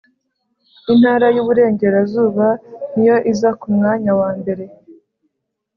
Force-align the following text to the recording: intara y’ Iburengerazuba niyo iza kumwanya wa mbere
intara 0.93 1.25
y’ 1.35 1.37
Iburengerazuba 1.41 2.47
niyo 2.95 3.17
iza 3.31 3.49
kumwanya 3.61 4.11
wa 4.19 4.29
mbere 4.39 4.65